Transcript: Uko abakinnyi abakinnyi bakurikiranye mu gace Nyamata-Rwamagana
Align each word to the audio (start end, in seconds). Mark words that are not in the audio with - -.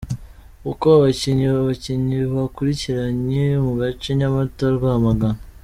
Uko 0.71 0.85
abakinnyi 0.97 1.45
abakinnyi 1.59 2.19
bakurikiranye 2.35 3.43
mu 3.65 3.71
gace 3.79 4.09
Nyamata-Rwamagana 4.19 5.41